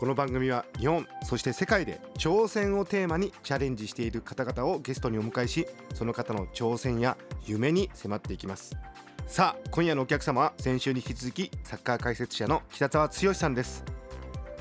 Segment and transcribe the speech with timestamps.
[0.00, 8.74] この番組は日本そして世界で挑戦をテーマにチャレンジしている方々をゲストにお迎えしその方の挑戦や夢に迫っていきます。
[9.26, 13.84] さあ今夜のお客様は先週に引き続きサッカー解説者の北澤剛さんです。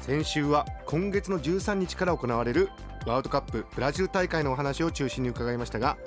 [0.02, 2.68] 先週は今月の13日から行われる
[3.08, 5.98] ワールドカップブラジル大会のお話を中心に伺いましたが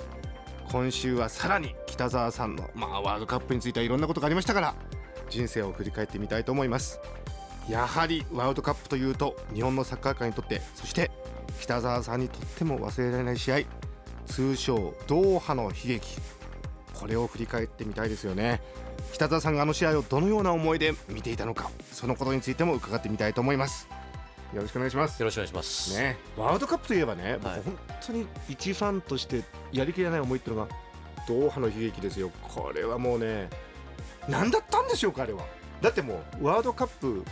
[0.71, 4.75] 今週はさらに北澤さんの、まあ、ワールドカップについてはいろんなことがありましたから
[5.27, 6.99] 人生を振り返ってみたいと思います。
[7.69, 11.11] やはりワールドカップというと日本のサッカー界にとってそして
[11.61, 13.59] 北澤さんにとっても忘れられない試合
[14.25, 16.17] 通称ドーハの悲劇。
[16.93, 18.61] これを振り返ってみたいですよね。
[19.11, 23.87] 北澤さんがあの試合をどのような思いで見ていたのかそのことについても伺ってみたいと思います。
[24.53, 25.19] よろしくお願いします。
[25.19, 25.99] よろしくお願いします。
[25.99, 27.39] ね、ワールドカップといえばね、はい。
[27.41, 30.75] 僕本当に一ファンとしてやりきれない思いっていうのが
[31.27, 32.31] ドーハの悲劇ですよ。
[32.41, 33.49] これはもうね
[34.29, 35.43] 何だったんでしょうかあれは。
[35.81, 37.23] だってもうワールドカップ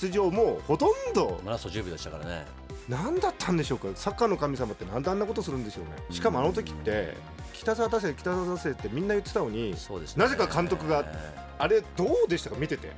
[0.00, 1.40] 出場もうほとんど。
[1.44, 2.46] ラスト10秒でしたからね。
[2.88, 3.88] 何だったんでしょうか？
[3.94, 5.90] サッカーの神様ってなんであんなことするんでしょうね。
[6.10, 7.16] しかもあの時って
[7.52, 9.76] 北沢出せ北沢出せってみんな言ってたのにね。
[10.16, 11.04] なぜか監督が
[11.58, 12.56] あれどうでしたか？
[12.56, 12.92] 見てて。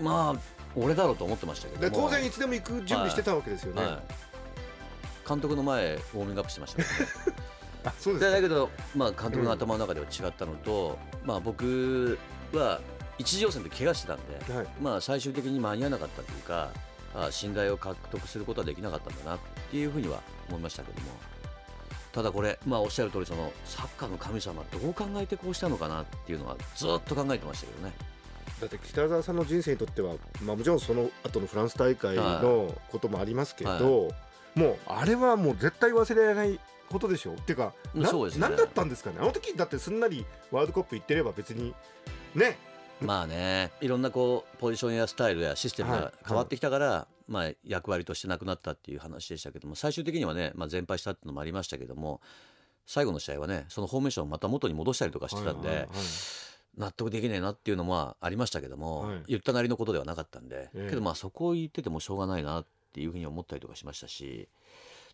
[0.00, 0.40] まあ
[0.76, 3.98] 俺だろうと思ってましたけど当然いつでも行く準備してたわけですよね、はい。
[5.28, 6.88] 監督の前ウォーミングアップしてましたけど。
[7.32, 7.36] ね。
[7.84, 12.18] あそうですだけどまあ監督の頭の中では違ったのと、まあ僕
[12.52, 12.80] は
[13.18, 14.66] 一次予選で怪我してたんで、はい。
[14.80, 16.70] まあ最終的に間に合わなかったというか、
[17.14, 19.38] あ信頼を獲得することはできなかったんだなっ
[19.70, 21.08] ていうふうには思いましたけども。
[22.12, 27.92] ただこれ、まあ、おっしゃる通りそのサッカーの神様どう考えてこうしたのかなっていうのはずっと考えてましたけどね。
[28.60, 34.14] だって北澤さんの人生にとっては、まあ、もちろんその後のフランス大会のこともありますけど、は
[34.54, 36.58] もうあれはもう絶対忘れられない
[36.90, 37.34] ことでしょ？
[37.34, 38.34] っていうかなそうね。
[38.38, 39.18] 何だったんですかね？
[39.20, 41.74] あの時だってすんなりワールドカップ行ってれば別に
[42.34, 42.58] ね
[43.04, 43.70] まあね。
[43.80, 46.12] いろんなこうポジションやスタイルやシステムがはい。
[46.26, 52.20] 変わってきたから、まあ、役割としてなくなったっていう話でしたけども最終的にはね、まあ、全敗したっていうのもありましたけども
[52.86, 55.98] 最後の試合はねそのフォーメーションをまた元に戻したりとかしてたんで、はいはいはい。
[56.76, 59.22] 納得できねえなっていうのもありましたけども、はい。
[59.26, 60.90] 言ったなりのことではなかったんで、ええ。
[60.90, 64.48] けどまあそこを言っててもしょうがないなっていうふうに思ったりとかしましたし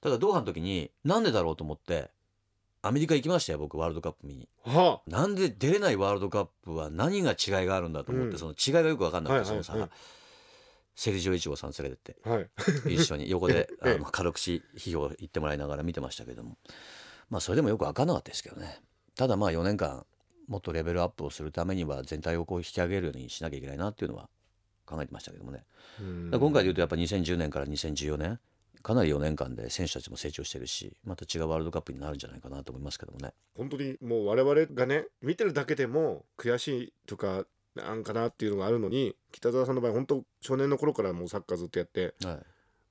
[0.00, 2.10] ただドーハの時になんでだろうと思って
[2.86, 4.46] アメリカ行きましたよ僕ワールドカップ見に。
[4.62, 8.38] はなんで出れないワールドカップは何が違いがあるんだと思って、うん。
[8.38, 9.64] その違いがよく分かんなくて、はいはいはい。
[9.64, 9.88] そのさ
[10.94, 12.20] セリジョイチゴさん連れてって。
[12.26, 12.48] あはい。
[12.94, 13.94] 一緒に横で あえ。
[13.94, 16.58] えの軽口批評言ってもらいながら見てましたけども。
[17.30, 18.82] まあそれでもよく分かんなかったですけどね。
[19.16, 20.04] ただまあ4年間
[20.46, 24.28] もっとレベルアップをするためには全体をこう引き上げるようにしなきゃいけないなっていうのは
[24.84, 25.64] 考えてましたけどもね。
[25.98, 28.38] 今回でいうとやっぱ2010年から2014年
[28.82, 33.32] かなり4年間で選手たちも成長してるしまた違うワールドカップになるんじゃないかなと思いますけどもね。
[33.56, 42.38] 本当にもう我々がね見てるだけでも悔しいとかなんかなっていうのがあるのに北澤さんの場合本当少年の頃からもうサッカーずっとやってはい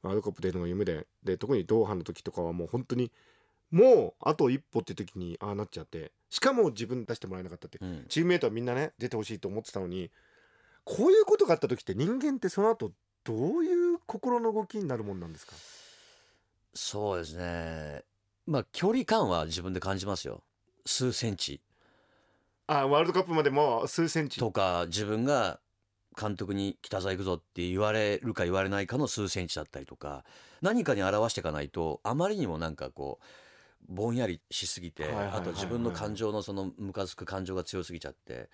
[0.04, 3.12] ワールドカップ出るのが夢でで特にドーハの時とかはもう本当に
[3.72, 10.12] もうあと一歩って時にああなっちゃってしかも自分出してもらえなかったってうんチームメイトはみんなね出てほしいと思ってたのに
[10.84, 12.92] こういうことがあった時って人間ってその後
[13.24, 15.54] どういう心の動きになるもんなんですか？
[16.74, 18.04] そうですね。
[18.46, 20.42] まあ距離感は自分で感じますよ。
[20.86, 21.62] 数センチ。
[22.68, 24.40] あワールドカップまでも数センチ。
[24.40, 25.60] とか自分が
[26.20, 30.24] 監督に北沢行くぞって言われるか言われないかの数センチだったりとか
[30.62, 33.20] 何かに表していかないとあまりにもなんかこ
[33.90, 38.50] うぼんやりしすぎてあと自分の感情のそのムカつく感情が強すぎちゃって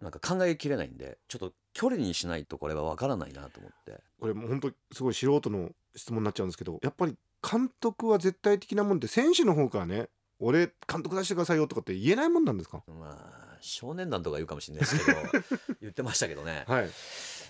[0.00, 4.00] なんか考えきれないんでちょっと距離にしないとこれは分からないなと思って。
[4.20, 7.16] これもう本当すごい素人の質問になっちゃうんですけどやっぱり
[7.48, 10.08] 監督は絶対的なもんで選手の方からね
[10.40, 12.82] 俺監督出してくださいよとかって言えないもんなんですか？
[12.88, 15.18] まあ少年団とか言うかもしれないですけど
[15.80, 16.64] 言ってましたけどね。
[16.66, 16.90] はい。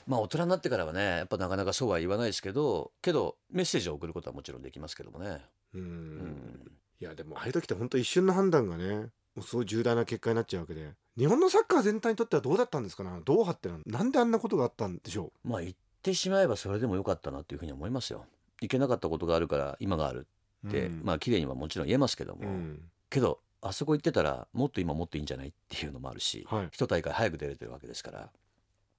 [0.06, 5.41] まあ大人になってからはねやっぱなかなかそうは言わないですけどけどメッセージを送ることはもちろんできますけどもね。
[5.73, 5.81] うん。
[5.81, 6.73] うん。
[7.00, 8.94] いやでもああいう時って本当一瞬の判断がね
[9.35, 13.11] もうすごい重大な結果になっちゃうわけで日本のサッカー全体にとってはどうだったんですかね？
[13.25, 18.25] ドーハってなんであんなことがあったんでしょまあ言ってしまえばそれでもよかったなっていうふうに思いますよ。
[18.61, 20.26] いけなかったことがあるから今がある
[20.64, 21.02] うって、うん。
[21.05, 22.81] まあ綺麗にはもちろん言えますけども、うん。
[23.11, 26.69] けどあそこ行ってたらもっと今もっといいんじゃないっていうのもあるし、はい。
[26.72, 28.31] 一大会早く出れてるわけですから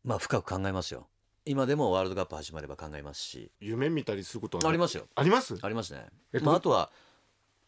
[0.03, 1.07] まあ深く考えますよ。
[1.45, 3.51] 今でもワールドカップ始まれば考えますし。
[3.59, 5.05] 夢見たりすることはありますよ。
[5.15, 5.55] あります？
[5.61, 6.05] ありますね。
[6.33, 6.91] え、まあ、どあとは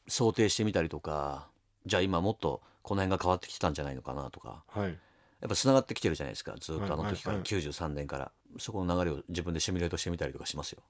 [0.07, 1.49] 想定してみたりとか
[1.87, 4.63] じゃあ今もっとこの辺が変わってきてたんじゃないのかなとか。
[4.67, 4.89] はい。
[5.39, 6.55] やっぱつながってきてるじゃないですか。
[6.59, 7.13] ずっとあの時からはい。
[7.13, 8.31] はいはい93年から。
[8.59, 10.81] そこの流れを自分でシミュレートしてみたりとかしますよ。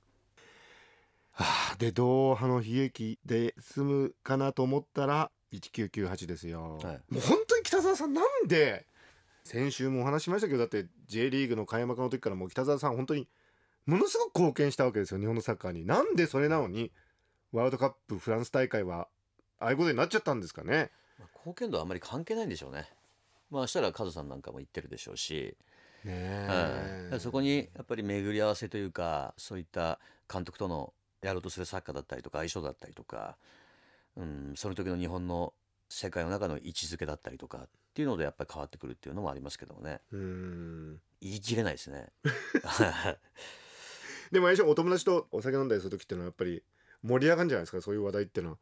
[1.31, 7.13] はあでドーハの悲劇で済むかなと思ったら1998ですよ、はい。
[7.13, 8.87] もう本当に北澤さんなんで
[9.43, 13.27] 先週もお話ししましたけどだって J リーグの開幕の時からもう北澤さん本当に
[13.85, 15.19] ものすごく貢献したわけですよ。
[15.19, 15.85] 日本のサッカーに。
[15.85, 16.91] なんでそれなのに
[17.51, 19.07] ワールドカップフランス大会は
[19.59, 20.91] ああいうことになっちゃったんですかね。
[21.19, 22.87] まあ貢献度はあんまり関係ないんでしょうね。
[23.49, 25.55] まあしたらカズさんなんかも言ってるでしょうし、
[26.03, 27.03] ねはい。
[27.05, 29.99] だからそこにやっぱり巡り合わせというかそういった
[30.31, 33.37] 監督とのやろうとするサッカーだったりとか相性だったりとか、
[34.15, 35.53] うん、その時の日本の
[35.89, 40.01] 世界の中の位置づけだったりとかっていうのでやっぱり変わってくるっていうのもありますけどもね。
[40.11, 40.99] うーん。
[41.21, 42.07] 言い切れないですね。
[44.31, 46.63] でもあれでしょお友達とお酒飲んだりする時っていうのはやっぱり
[47.01, 48.57] 盛り上がるんじゃないですかそういう話題っていうのは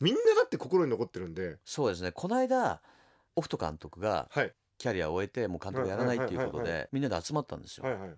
[0.00, 1.58] みんなだって心に残ってるんで。
[1.64, 2.12] そうですね。
[2.12, 2.80] この間
[3.36, 4.52] オフト監督がはい。
[4.78, 8.10] キャリアを終えてもう監督やらないっていうことはいはいはいでみんなで集まったんですよ、はいはい。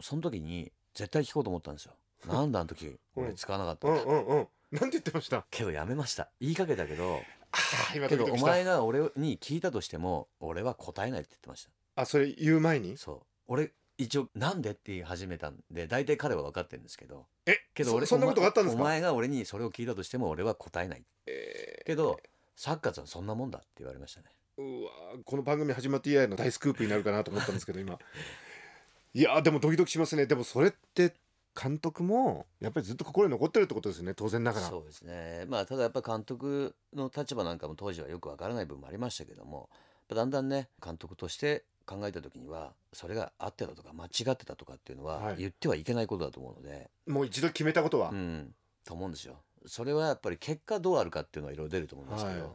[0.00, 1.94] その時に絶対聞こうと思ったんですよ。
[2.26, 3.88] なんであの時俺使わなかった。
[3.88, 4.48] うんだ、んうんうん。
[4.70, 5.44] なんて言ってました？
[5.50, 6.30] けどやめました。
[6.40, 7.20] 言いかけたけど
[7.50, 12.92] あー今けどお前が俺に聞いたとしても俺は答えないって言ってましあそれ言う前に？
[12.94, 13.20] たそう。
[13.48, 13.72] 俺
[14.02, 18.82] 一応なんでって言い始めたんで大体彼は分かってるんですけどえけど俺そそんなことがあったんですか？
[18.82, 21.04] お前が俺にそれを聞いたとしても俺は答えない。
[21.26, 22.18] えけど
[22.56, 24.26] サッカーはそんなもんだって言われましたね。
[24.58, 27.98] ーうわーこの番組始まって以来の大スクープになるかなと思ったんですけど今。
[29.14, 30.26] いやーでもドキドキしますね。
[30.26, 31.14] でもそれって
[31.60, 34.68] 監督もやっぱりずっと心に残ってるってことですね当然ながら。
[34.68, 35.44] そうですね。
[35.48, 39.68] まあただやっぱ監督の立場なんかも当時はよくわからない部分もありましたけども
[40.08, 45.36] だんだんね監督として考えた時にはそれが合ってたとか間違ってたとかっていうのははい。
[45.36, 48.54] 言ってはいけないことだと思うので、もう一度決めたことは、うん。
[48.84, 49.36] と思うんですよ。
[49.66, 52.50] それはやっぱり結果どうあるかっていうのはいろいろ出ると思いますけど、はい。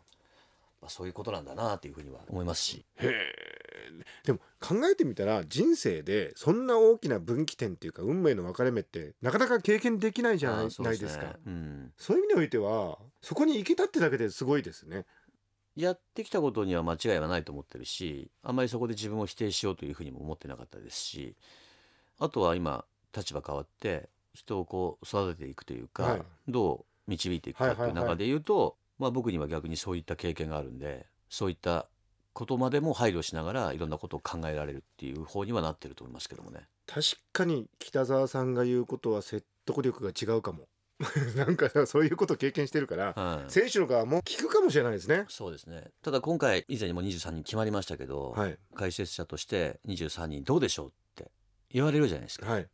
[0.79, 2.85] まあ、そういうことなんだなっていうふうには思いますし。
[2.97, 3.57] へえ
[4.23, 11.35] でも考えてみたら人生でそんな大きな分岐点っていうか運命の分かれ目ってなかなか経験できないじゃないですか。
[11.45, 15.05] うん、そういう意味においてはそこに行けたってだけですごいですね
[15.77, 21.35] やってきたことには間違いはないと思ってるしあんまりそこで自分を否定しようというふうにも思ってなかったですし
[22.19, 22.83] あとは今
[23.15, 26.21] 立場変わって人をこう育てていくというか、はい。
[26.47, 31.87] どう導いていくかってはいはいはいいう中で言うと、まあ、僕には逆にそういった経験があるんでそういった
[32.33, 36.67] ことまでも配慮しながらいろんなことを考えられるっていう方にはなってると思いますけどもね。
[36.85, 37.03] 確
[37.33, 40.67] かに北澤さんが言うことは説得力が違うかも
[41.35, 43.51] なんかそういうことを経験してるからはい。
[43.51, 45.25] 選手の側も聞くかもしれないですね。
[45.29, 45.91] そうですね。
[46.01, 48.57] ただ今回以前にも23人決まりましたけど、はい。
[48.73, 51.31] 解説者として23人どうでしょうって
[51.69, 52.51] 言われるじゃないですか。
[52.51, 52.67] はい。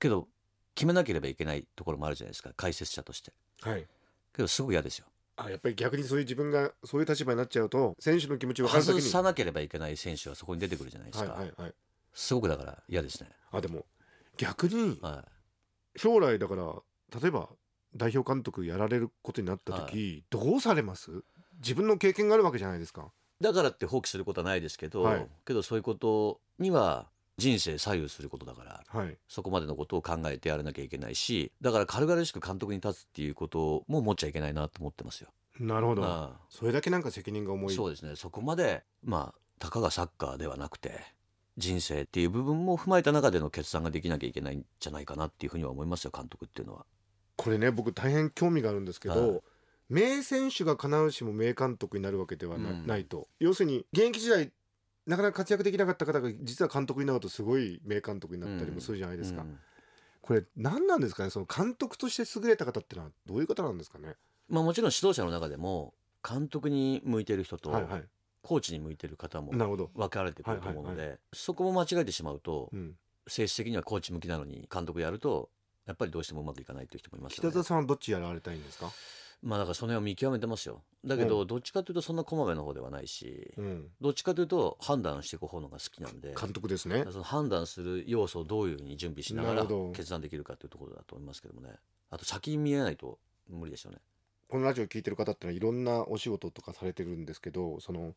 [0.00, 0.28] けど
[0.74, 2.52] 決めなければいけないところもあるじゃないですか。
[2.56, 3.32] 解説者として。
[3.60, 3.86] はい。
[4.34, 5.06] けどすごく嫌ですよ。
[5.36, 11.74] あやっぱり逆にそういう自分がそういう立場になっちゃうと選手の気持ち分かる外さなければいけない選手はそこに出てくるじゃないですはいか、はいはい。
[12.12, 13.86] すごくだから嫌ですね、あでも
[14.36, 15.26] 逆には
[15.96, 16.74] 将来だから
[17.10, 17.48] 例えば
[17.96, 21.10] 代表監督やられることになった時、どうされます？
[21.60, 23.10] 自分の経験があるわけじゃないですか。
[23.40, 25.26] い、だからって放棄することはないですけど、はい。
[25.44, 29.16] けどそういうことには人生左右することだからはい。
[29.28, 35.30] そこまでのことを考えてやらなきゃいけないしだから軽々しく監督に立つっていうことも持っちゃいけないなと思ってますよ。
[35.58, 36.04] なるほど。
[36.04, 37.74] ああそれだけなんか責任が重い。
[37.74, 38.14] そうですね。
[38.14, 41.00] そこまでまあたかがサッカーではなくて
[41.58, 46.86] 人生っていう部分も踏まえた中での決断ができなきゃいけないんじゃないかなっていうふうには思いますよ監督っていうのは。
[47.42, 49.40] これね僕大変興味があるんですけど、はい。
[49.88, 52.86] 名選手が必ずしも名監督になるわけではな,、うん。
[52.86, 53.28] ないと。
[53.38, 54.52] 要するに現役時代
[55.06, 59.58] なかなか活躍できなかった方が実は監督になるとすごい名監督になったりもするじゃないですか、うん。
[60.20, 61.30] これ何なんですかね？
[61.30, 64.16] その監督として優れた方ってのはどういう方なんですかね？
[64.48, 65.94] まあ、もちろん指導者の中でも
[66.28, 68.04] 監督に向いてる人とはいはい。
[68.42, 72.94] コーチに向いてる方もなるほど、分かれてくると思うので、はいそこも間違えてしまうとうん、
[73.28, 75.50] 性質的にはコーチ向きなのに監督やると
[75.90, 77.50] やっぱりどうしてもうまくいかないという人もいますよね。
[77.50, 78.92] 北澤さんはどっちやられたいんですか、
[79.42, 80.82] まあだからその辺を見極めてますよ。
[81.04, 87.04] だけどどっちかというとそんなこまめな方ではないしうん、どっちかというと判断していく方のが好きなんで監督ですね。
[87.10, 91.70] その判断する要素をどういうふうに準備しながら決断できるかというところだと思いますけどもね。
[92.10, 93.18] あと先見えないと
[93.48, 93.98] 無理でしょうね。
[94.48, 98.14] このラジオ聞いてる方ってのはいろんなお仕事とかされてるんですけどその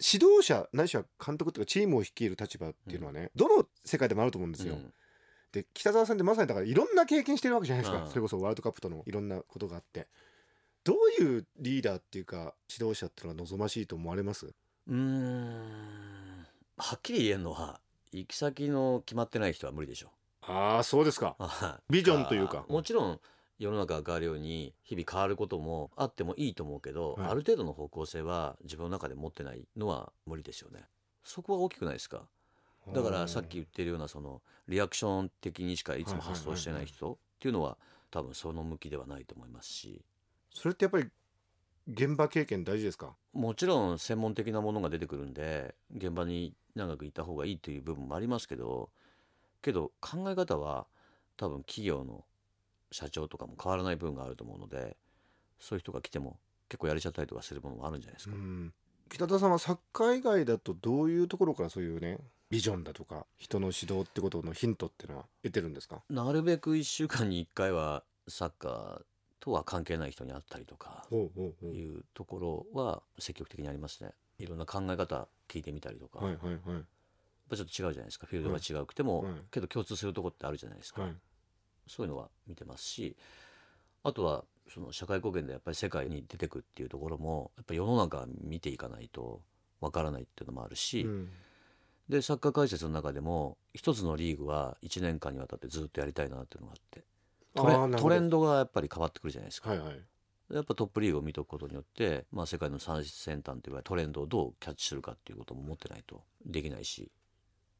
[0.00, 4.74] 指導者ないしは監督というかチームを率いる立場っていうのはね、どの世界でもあると思うんですよ。
[4.74, 4.92] うん
[5.52, 8.08] で北澤さんってまさにだからいろんな経験してるわけじゃないですか、うん。
[8.10, 10.08] それこそワールドカップとのいろんなことがあって。
[10.84, 14.46] どういうリーダーっていうか指導者っていうのは望ましいと思われます？
[14.46, 16.46] うーん。
[16.78, 17.80] はっきり言えるのは
[18.12, 20.10] 行き先の決まってない人は無理でしょ。
[20.42, 21.36] ああそうですか。
[21.38, 21.80] は。
[21.90, 22.64] いビジョンというか。
[22.68, 23.20] もちろん
[23.58, 27.28] 世の中が変わるように日々変わることもあってもいいと思うけど、はい。
[27.30, 30.84] ある程度の方向性は自分の中で持ってないのは無理ですよね。
[31.22, 32.22] そこは大きくないですか？
[32.94, 37.76] だからさっき言ってるようなそのリアクション的にしかいつも発想してない人っていうのは
[38.10, 40.02] 多分その向きではないと思いますし。
[40.52, 41.08] それってやっぱり
[41.90, 43.14] 現場経験大事ですか？
[43.32, 48.90] もちろん専門的なものが出てくるんで現場に長くいた方がいいという部分もありますけど
[49.62, 50.86] けど考え方は
[51.36, 52.24] 多分企業の
[52.90, 54.96] 社長とかも変わらない部分があると思うので
[55.60, 58.34] そういう人が来ても結構やれちゃったりとかするものもあるんじゃないですか。
[58.34, 58.72] うん。
[59.10, 62.18] 北田さんはサッカー以外だとどういうところからそういうね
[62.50, 66.02] ビジョンだとか人の指導ってことのヒントっていうのは得てるんですか？
[66.08, 69.02] なるべく1週間に1回はサッカー
[69.40, 74.10] とは関係ない人に会ったりとかいうところは積極的にありますね。
[74.38, 76.52] いろんな考え方聞いてみたりとか、はいやっはい。
[76.54, 76.82] はい
[77.50, 78.26] ぱちょっと違うじゃないですか。
[78.26, 81.02] フィールドが違うくても、はいけど共通するところってあるじゃないですか。
[81.02, 81.14] はい。
[81.86, 83.16] そういうのは見てますし
[84.04, 89.40] あとはその社会貢献でやっぱり世界に出てくっていうところもやっぱ世の中見ていかないと
[89.80, 91.30] わからないっていうのもあるし、うん
[92.08, 97.04] でサッカー解説の中でも一つのリーグは1年間にわたってずっとやりたいなっていうのがあって。
[97.54, 99.70] トレトレンドがやっぱり変わってくるじゃないですか。
[99.70, 100.00] はいはい。
[100.52, 107.10] やっぱトップリーグを見とくことによって、まあ、世界の最先端といわれるトレンドをどうキャッチするかっていうことも持ってないとできないし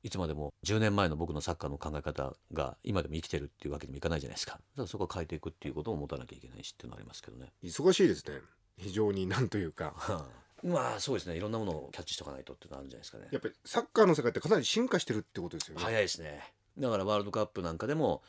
[0.02, 4.52] いつまでも10年前の僕のサッカーの考え方が今でも生きてるっていうわけにもいかないじゃないですか。
[4.52, 7.52] だからそこは変えていくっていうことも持たなきゃいけないしっていうのはありますけどね。
[7.62, 8.40] 忙しいですね。
[8.76, 9.94] 非常になんというか
[10.65, 11.37] まあそうですね。
[11.37, 13.29] いろんなものをキャッチしとかないとっていうのはあるんじゃないですかね。
[13.31, 16.43] やっぱりサッカーの世界ってかなり進化してるってことですよね、早いですね。
[16.79, 18.23] だからワールドカップなんかでも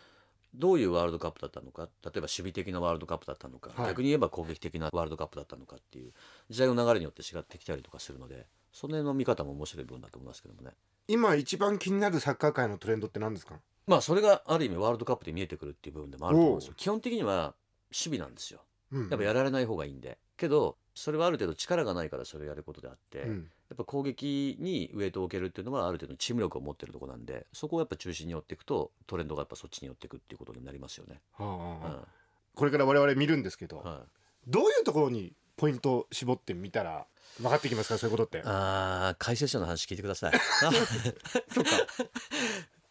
[0.56, 1.84] どういうワールドカップだったのか。
[1.84, 3.90] 例えば守備的なワールドカップだったのか、はい。
[3.90, 6.14] 逆に言えば攻撃的なワールドカップだったのかっていう
[6.50, 10.72] 時代の流れによって違ってきたりとかするのでその辺の見方も面白い部分だと思いますけどもね。
[11.08, 13.56] 今一番気になるサッカー界のトレンドって何ですか？
[13.88, 17.56] まあそれがある意味ワールドカップで見えてくるっていう部分でもあると思うんですおよ基本的には
[17.92, 18.62] 守備なんですよ。
[18.92, 19.10] うん。
[19.10, 23.50] やっぱやられない方がいいんでけどそれはある程度力がないからそれをやることであって、うん。
[23.70, 31.22] やっぱ攻撃にウエイトを置けるっていうのはある程度チーム力を持ってるところなんでそこをやっぱ中心に寄っていくとトレンドがやっぱそっちに寄っていくっていうことになりますよね。
[31.38, 31.48] はあ。
[31.48, 31.82] はあうん。
[31.82, 32.08] はあ
[32.56, 34.50] これから我々見るんですけど、はい。
[34.50, 37.06] どういうところにポイントを絞ってみたら
[37.40, 37.98] 分かってきますか？
[37.98, 38.42] そういうことって。
[38.44, 40.34] あー解説者の話聞いてください。
[41.54, 41.70] そうか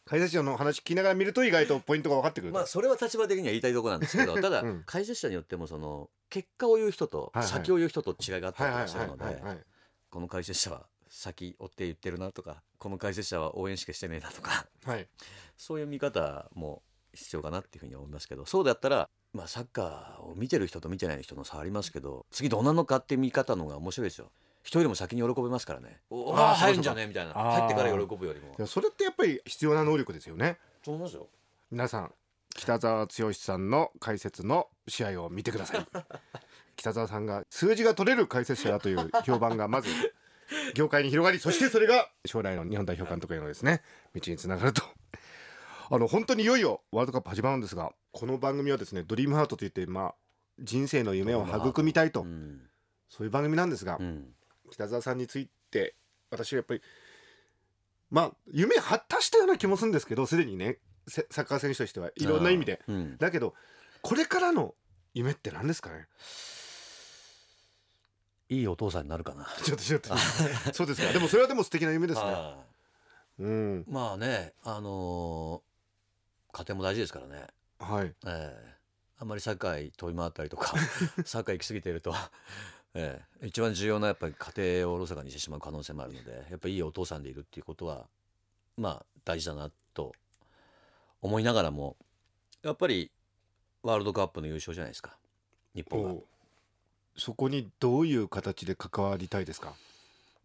[0.08, 2.58] 解説者の話聞きながら見ると意外とポイントが分かってくると。
[2.58, 4.82] まあそれは立場的には言いたいところなんですけどただ、うん。
[4.86, 9.42] 解説者によってもその結果を言う人と先を言う人と違いがあったりするので
[10.08, 15.06] この解説者は先追って言ってるなとかこの解説者は応援しかしてねえなとかはい。
[15.58, 24.30] そういう見方も必要かなっていうふうに思いますけどそうだったら、まあ、サッカーを見てる人と見てない人の差ありますけど次どうなのかって見方の方が面白いですよ。
[24.62, 26.00] 人よりも先に喜べますからね。
[26.10, 27.06] おあ入るんじゃね？
[27.06, 27.32] みたいな。
[27.32, 28.48] 入ってから喜ぶよりも。
[28.58, 28.60] い。
[28.60, 30.58] やそれってやっぱり必要な能力ですよね。
[30.84, 31.28] そう思いますよ。
[31.70, 32.12] 皆さん
[32.54, 35.86] 北澤剛さんの解説の試合を見てください。
[36.76, 39.88] 北澤さんが数字が取れる解説者だという評判がまず
[40.74, 43.82] 業界に広がりそしてそれが将来の日本代表監督へのですね
[44.14, 44.82] 道につながると。
[45.90, 50.14] あの本当にいよいよワールドカップ始まるんですがこの番組はですねドリームハートといってまあ
[50.58, 52.22] 人生の夢を育みたいと。
[52.22, 52.68] うん。
[53.08, 54.34] そういう番組なんですが、うん
[54.70, 55.94] 北澤さんについて
[56.30, 56.82] 私はやっぱり
[58.10, 62.80] まあ夢果たしたような気もするんですけどすでにねせサッカー選手としてはいろんな意味で。
[62.86, 63.16] うん。
[63.18, 63.54] だけど
[64.02, 64.74] これからの
[65.14, 66.06] 夢って何ですかね？
[68.50, 69.46] いいお父さんになるかな。
[69.62, 70.16] ちょっとちょっと。
[70.72, 71.12] そうですか。
[71.12, 72.26] でもそれはでも素敵な夢ですね。
[72.26, 72.64] は
[73.38, 73.84] うん。
[73.86, 75.68] いまあねあのー
[76.50, 77.46] 家庭も大事ですからね。
[77.78, 78.06] はい。
[78.06, 78.74] ええ。
[79.18, 80.74] あんまりサッカーに飛び回ったりとか
[81.24, 82.14] サッカー行き過ぎていると、
[82.94, 83.46] ええ。
[83.46, 88.06] 一番重要なやっぱり家庭をおろそかにしてしまう可能性もあるのでやっぱりいいお父さんでいるっていうことは
[88.76, 90.12] まあ大事だなと
[91.20, 91.96] 思いながらも
[92.62, 93.10] やっぱり
[93.82, 95.16] ワールドカップの優勝じゃないですか
[95.74, 96.20] 日本が。
[97.16, 99.74] そこにどういう形で関わりたいですか？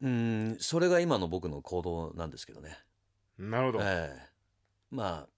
[0.02, 2.78] うんそれが今の僕の行動なんですけどね。
[3.38, 4.30] なるほど、ええ。
[4.92, 5.30] まあ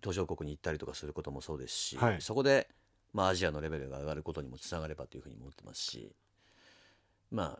[0.00, 2.20] 途上国に行ったりとかすることもそうですし、はい。
[2.20, 2.68] そこで、
[3.12, 6.12] まあ、アジアのレベルが上がることにもつながればというふうに思ってますし
[7.30, 7.58] まあ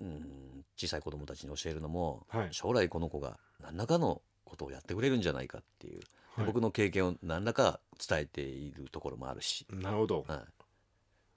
[0.00, 2.48] うん小さい子供たちに教えるのも、はい。
[2.52, 6.00] 将来この子が何らかのことをやってくれるんじゃないかっていう、
[6.36, 6.46] はい。
[6.46, 10.24] 僕の経験を何らか伝えているところもあるし、なるほど。
[10.28, 10.38] はい、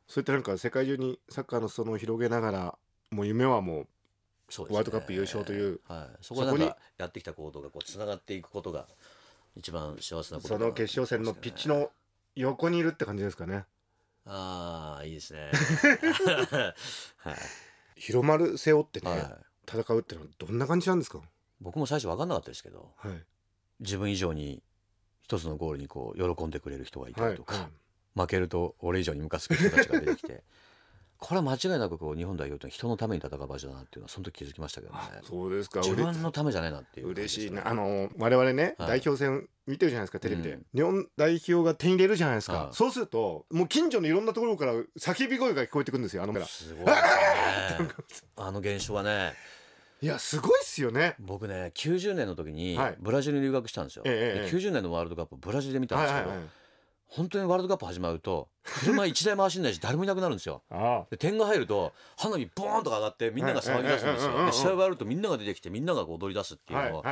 [0.07, 2.77] そういったなんか世界中にサッカーの裾野を広げながら
[3.09, 3.87] もう夢はも
[4.47, 4.77] そうですね。
[4.77, 8.85] ワールドカップ優勝というはい、そこでなんそこかやってきた行動がこうつながっていくことが
[9.55, 11.89] 一番幸せなうそことだなの決勝戦のピッチの
[12.35, 13.65] 横にいるって感じですかね。
[14.25, 15.49] ああいいですね。
[17.17, 17.35] はい
[18.01, 19.21] 日の丸背負ってね、はい、
[19.67, 21.19] 戦うってのはどんな感じなんですか？
[21.59, 23.11] 僕も最初分かんなかったですけどはい。
[23.79, 24.63] 自分以上に
[25.21, 27.31] 一つのゴールにこう喜んでくれる人がいたはい。
[27.33, 27.69] りとか、
[28.15, 30.43] 負けると俺以上にムカつく人たちが出てきて
[31.21, 34.99] これは間違いなくこう日本代表って人のために戦う場所だなっていうのはその時気づきましたけどね。
[35.23, 35.81] そうですか。
[35.81, 37.11] 自分のためじゃないなっていうね。
[37.11, 37.67] 嬉しいな。
[37.67, 38.99] あの我々ね、はい。
[38.99, 40.65] 代表戦見てるじゃないですかテレビで、うん。
[40.73, 42.73] 日本代表が点入れるじゃないですか、はい。
[42.73, 46.91] そうするともう近所のいろんなところから叫び声が聞こえてくるんですよあのすごいね。
[48.37, 49.33] あの現象はね。
[50.01, 51.13] いやすごいっすよね。
[51.19, 52.95] 僕ね90年の時にはい。
[52.99, 54.51] ブラジルに留学したんですよ、ええええ。
[54.51, 56.60] で90年のワールドカップブラジルで見たんですけど、はいはいはい
[57.11, 60.63] 本当にワールドカップ始まると車一台回しんないし誰もいなくなるんですよ。
[60.71, 64.45] あで点が入ると花火ボーンとか上がってみんなが騒ぎ出すんですよ。
[64.45, 67.03] で試合終わるとみんなが出てきてみんながこう踊り出すっていうのを、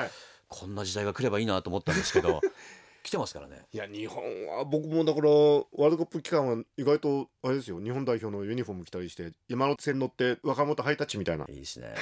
[0.48, 2.40] こんな時代が来ればいいなと思ったんですけど
[3.04, 3.66] 来てますからね。
[3.74, 11.46] いや日本は僕もだからワールドカップ期間は意外とあれですよ日本代表のユニフォーム着たりして山手線乗って若者ハイタッチみたいな。
[11.50, 11.94] いいですね。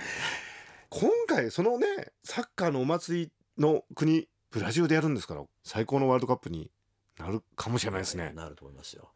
[0.90, 6.70] 今回そのねサッカーのお祭りの国ブラジルでやるんですから最高のワールドカップに
[7.18, 8.32] なるかもしれないですね。
[8.34, 9.10] なると思いますよ。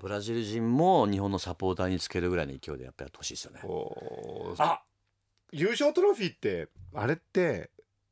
[0.00, 3.60] ブラジル人も日本のサポーターにつけるぐらいの勢いでやっぱりやってほしいですよね
[4.58, 4.82] あ
[5.52, 7.70] 優勝トロフィーってあれって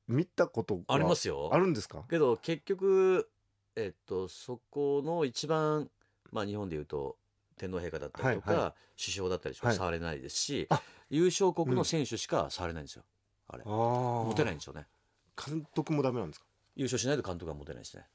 [0.09, 3.29] 見たことがありますよあるんですかけど結局
[3.75, 5.91] えっとそこの一番
[6.33, 7.17] まあ日本でいうと
[7.59, 13.05] 天皇陛下だったりとか、はいは首相だったりしか触れないですし、あ優勝国の選手しか触れないんですよ、
[13.49, 14.87] あれあ持てないいんですよね
[15.37, 18.07] 監督もダメなんですか優勝しないと監督は持てないですね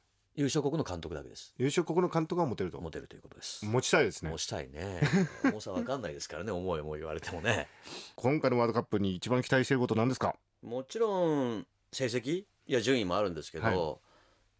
[0.41, 1.53] 優勝国の監督だけです。
[1.59, 2.81] 優勝国の監督が持てると。
[2.81, 3.63] 持てるということです。
[3.63, 4.31] 持ちたいですね。
[4.31, 4.99] 持ちたいね。
[5.43, 6.51] 重さわかんないですからね。
[6.51, 7.67] 重い重い言われてもね。
[8.15, 10.35] 今回のワールドカップに一番期待していることなんですか？
[10.63, 12.39] もちろん成績？
[12.39, 14.01] いや順位もあるんですけど、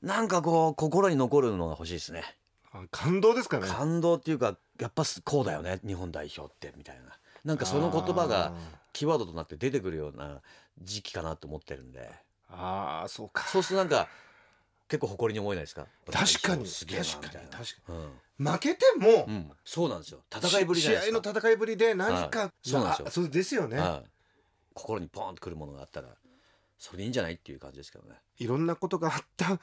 [0.03, 2.23] はなんかこう心に残るのが欲しいですね。
[2.71, 3.67] あ感動ですかね。
[3.67, 5.79] 感動っていうかやっぱこうだよね。
[5.83, 7.17] 日本代表ってみたいな。
[7.43, 8.53] なんかその言葉が
[8.93, 10.41] キーワードとなって出てくるような
[10.79, 12.07] 時期かなと思ってるんで。
[12.51, 13.47] あーあーそうか。
[13.47, 14.07] そうするとなんか
[14.91, 15.87] 結構誇りに思えないですか？
[16.11, 17.93] 確かに確かに確か
[18.39, 18.45] うん。
[18.45, 20.19] 負けても、うん、そうなんですよ。
[20.29, 22.49] 戦いぶり試合の戦いぶりで何か、はい。
[22.61, 23.07] そうなんですよ。
[23.07, 24.09] あそうですよね、はい。
[24.73, 26.09] 心にポーンとくるものがあったら
[26.77, 28.15] それでいいんじゃないっていう感じですけどね。
[28.37, 29.61] いろんなことがあった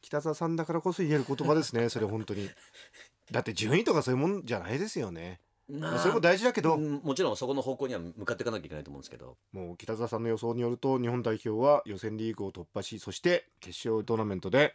[0.00, 2.48] 北澤さんだからこそ言える言葉ですねそれ本当に。
[3.30, 5.40] だって順位とかそういうもんじゃないですよね、
[5.70, 9.36] まあそれも大事だけど、うんもちろんそこの方向には向かっていかなきゃいけないと思うんですけど。
[9.52, 14.74] もう北澤さんの予想によると日本代表は予選リーグを突破しそして決勝トーナメントで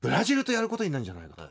[0.00, 1.50] ブラジルとやることになるんじゃないかと、はい。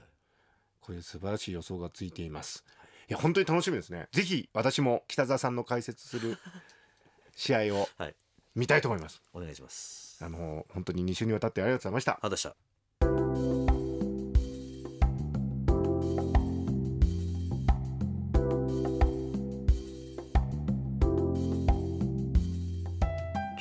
[0.82, 2.64] こういう素晴らしい予想がついています。
[3.10, 4.08] いや本当に楽しみですね。
[4.12, 6.38] ぜひ私も北澤さんの解説する
[7.36, 8.16] 試合をはい。
[8.56, 9.22] 見たいと思います。
[9.34, 10.24] お願いします。
[10.24, 12.20] あの本当に2週にわたってありがとうございました。
[12.22, 12.56] あでした。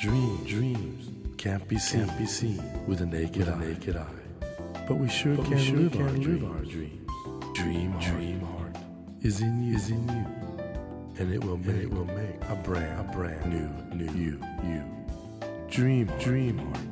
[0.05, 3.57] Dream, dreams can't be seen, can't be seen with a naked, eye.
[3.57, 4.05] naked eye.
[4.87, 7.09] But we sure can, sure live, our live our dreams.
[7.55, 8.75] Dream, dream heart
[9.23, 10.25] is in you, is in you,
[11.17, 14.83] and it will make, it will make a brand, a brand new, new you, you.
[15.71, 16.85] Dream, dream heart.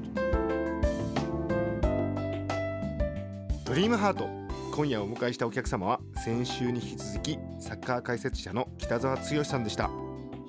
[3.65, 4.27] ドリームハート
[4.75, 9.91] 今夜お迎えしたお客様は先週に引き続きサッカー解説者の北澤剛さんでした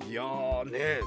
[0.09, 0.99] いやーね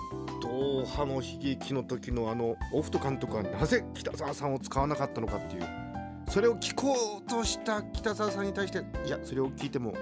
[0.43, 5.89] ドーハの悲劇の時のあのオフト監督はなぜ北澤さんを使わなかったのかっていう。
[6.29, 9.95] それを聞こうとした北澤さんに対していやそれを聞いても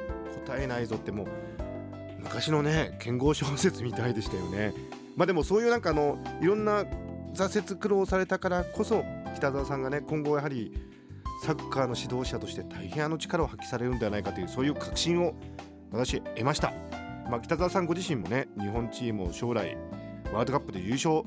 [0.46, 1.26] 答えないぞってもう
[2.18, 4.74] 昔のね剣豪小説みたいでしたよね。
[5.16, 6.84] まあでもそういうなんかあのいろんな
[7.32, 9.04] 挫折苦労されたからこそ
[9.36, 10.72] 北澤さんがね今後やはり
[11.44, 15.34] サッカーの指導者として大変あの力を発揮されるんではないかというそういう確信を
[15.92, 16.72] 私得ました、
[17.30, 19.76] まあ、北澤さんご自身もね日本チームを将来
[20.32, 21.22] ワールドカップで優勝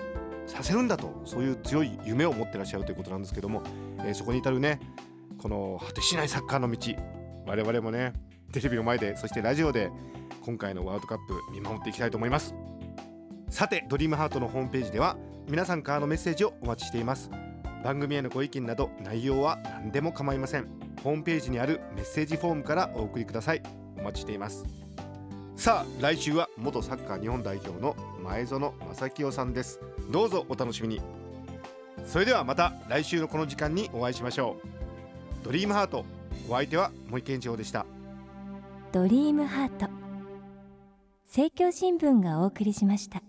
[0.46, 3.62] させるんだとそういう強い夢を持ってらっしゃるということなんですけども、
[4.00, 4.80] えーそこに至るね
[5.38, 6.96] この果てしないサッカーの道
[7.46, 8.14] 我々もね
[8.52, 9.92] テレビの前でそしてラジオで
[10.42, 12.56] 今回のワールドカップ見守っていきたいと思います。
[13.50, 17.30] さてドリームハートのホームページでは皆さんからのメッセージをお待ちしています。
[17.84, 20.68] 番組へのご意見など内容は何でも構いません。
[21.04, 23.62] ホームページにあるメッセージフォームからお送りください。
[23.98, 24.89] お待ちしています。
[25.60, 27.94] さあ来週は元サッカー日本代表の
[28.24, 29.82] 前園正清さんです。
[30.10, 31.02] どうぞお楽しみに。
[32.06, 35.44] それではまた来週のこの時間にお会いしましょう。
[35.44, 36.06] ドリームハート
[36.48, 37.86] お相手は森健一郎でした。
[38.94, 39.90] ドリームハート。
[41.26, 43.22] 政教新聞がお送りしました。